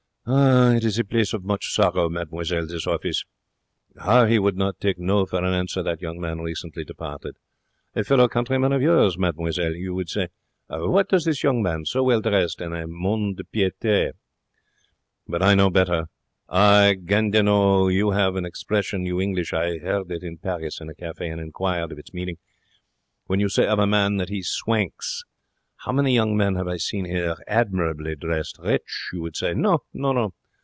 'It 0.23 0.83
is 0.85 0.99
a 0.99 1.03
place 1.03 1.33
of 1.33 1.43
much 1.43 1.73
sorrow, 1.73 2.07
mademoiselle, 2.07 2.67
this 2.67 2.85
office. 2.85 3.25
How 4.05 4.27
he 4.27 4.37
would 4.37 4.55
not 4.55 4.79
take 4.79 4.99
no 4.99 5.25
for 5.25 5.39
an 5.43 5.51
answer, 5.53 5.81
that 5.81 5.99
young 5.99 6.21
man, 6.21 6.39
recently 6.41 6.85
departed. 6.85 7.35
A 7.95 8.03
fellow 8.03 8.27
countryman 8.29 8.71
of 8.71 8.83
yours, 8.83 9.17
mademoiselle. 9.17 9.73
You 9.73 9.95
would 9.95 10.09
say, 10.09 10.27
"What 10.69 11.09
does 11.09 11.25
this 11.25 11.41
young 11.43 11.63
man, 11.63 11.85
so 11.85 12.03
well 12.03 12.21
dressed, 12.21 12.61
in 12.61 12.71
a 12.71 12.85
mont 12.87 13.37
de 13.37 13.43
piete?" 13.43 14.13
But 15.27 15.41
I 15.41 15.55
know 15.55 15.71
better, 15.71 16.03
I, 16.47 16.93
Gandinot. 17.03 17.91
You 17.91 18.11
have 18.11 18.35
an 18.35 18.45
expression, 18.45 19.07
you 19.07 19.19
English 19.19 19.53
I 19.53 19.79
heard 19.79 20.11
it 20.11 20.21
in 20.23 20.37
Paris 20.37 20.79
in 20.79 20.87
a 20.89 20.93
cafe, 20.95 21.29
and 21.29 21.41
inquired 21.41 21.91
its 21.93 22.13
meaning 22.13 22.37
when 23.25 23.39
you 23.39 23.49
say 23.49 23.65
of 23.65 23.79
a 23.79 23.87
man 23.87 24.17
that 24.17 24.29
he 24.29 24.43
swanks. 24.43 25.23
How 25.85 25.91
many 25.91 26.13
young 26.13 26.37
men 26.37 26.53
have 26.57 26.67
I 26.67 26.77
seen 26.77 27.05
here, 27.05 27.37
admirably 27.47 28.15
dressed 28.15 28.59
rich, 28.59 29.09
you 29.13 29.21
would 29.23 29.35
say. 29.35 29.55
No, 29.55 29.79
no. 29.93 30.35